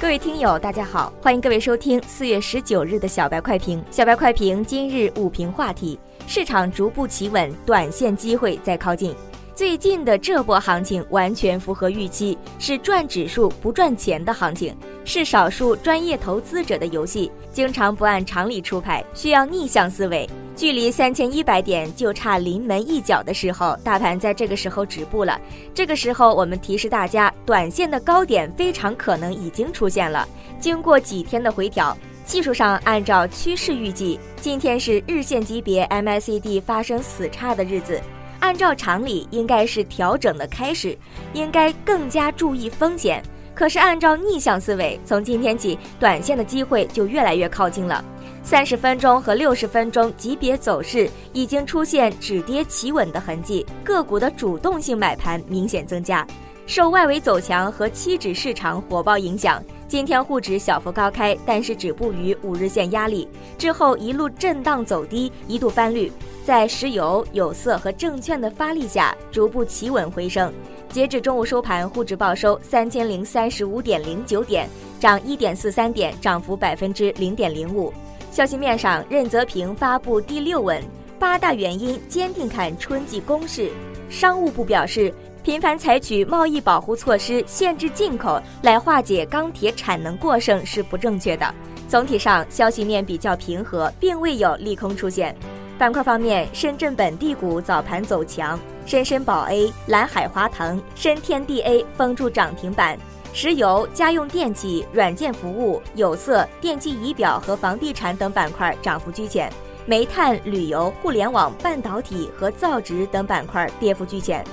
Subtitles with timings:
[0.00, 3.84] 各位听友，大家好，欢迎各位收听四月十九日的小白快评。
[3.90, 9.14] 小白快评今日午评话题：市场逐步企稳，短线机会在靠近。
[9.60, 14.74] 最近的这波行情完全符合预期，是赚指数不赚钱的行情，
[15.04, 20.26] 是少数专业投资者的游戏，经常不按常理出牌，需要逆向思维。
[20.56, 25.38] 距离三千一百点就差临门一脚的时候，大盘在这个时候止步了。
[25.74, 30.26] 这个时候，我们提示大家，短线的高点非常可能已经出现了。
[30.58, 38.00] 经过几天的回调，技术上按照趋势预计，今天是日线级别 MACD 发生死叉的日子。
[38.40, 40.96] 按照常理，应该是调整的开始，
[41.32, 43.22] 应该更加注意风险。
[43.54, 48.02] 可是按照逆向思维，从今天起，短线的机会就越来越靠近了。
[48.42, 56.26] 三十分钟和六十分钟级别走势已经出现止跌企稳的痕迹，个股的主动性买盘明显增加。
[56.66, 66.10] 受外围走强和期指市场火爆影响，今天沪指小幅高开，但是止步于五日线压力之后，一路震荡走低，一度翻绿。
[66.44, 70.52] 在石油、有色和证券的发力下，逐步企稳回升。
[70.88, 74.68] 截至中午收盘，沪指报收三千零三十五点零九点，
[74.98, 77.92] 涨一点四三点，涨幅百分之零点零五。
[78.32, 80.82] 消息面上，任泽平发布第六稳，
[81.18, 83.70] 八大原因坚定看春季攻势。
[84.08, 85.12] 商务部表示，
[85.44, 91.54] 频繁采取贸易保护措施限制进口来化解钢铁产能过剩是不正确的。
[91.88, 95.36] 总体上，消息面比较平和，并未有利空出现。
[95.80, 102.98] 板块方面，深圳本地股早盘走强，深深宝 A、蓝海华腾、深天地 A 封住涨停板。
[103.32, 109.50] 石油、家用电器、软件服务、有色、电气仪表和房地产等板块涨幅居前，
[109.86, 114.44] 煤炭、旅游、互联网、半导体和造纸等板块跌幅居前。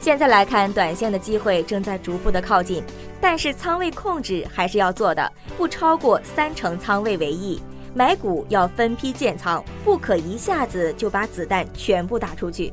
[0.00, 2.84] 现在来看，短线的机会正在逐步的靠近，
[3.22, 7.58] 但是仓位控制还是要做的，不超过三成仓位为宜。
[7.96, 12.72] 买股要分批建仓，不可一下子就把子弹全部打出去。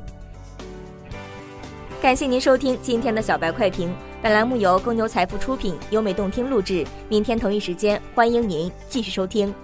[2.00, 6.84] 感谢您收听今天的小白快评，本栏目由公牛财富出品，优美动听录制。
[7.08, 9.54] 明天同一时间，欢迎您继续收听。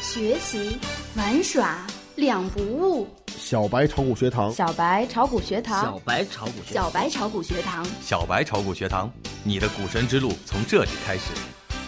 [0.00, 0.78] 学习
[1.14, 1.86] 玩耍
[2.16, 9.12] 两不误，小白炒股学堂，小白炒股学堂，小白炒股学，小白炒股学堂，小白炒股学堂，
[9.44, 11.34] 你的股神之路从这里开始。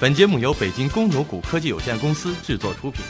[0.02, 3.00] 本节目由北京公牛谷科技有限公司制作出品。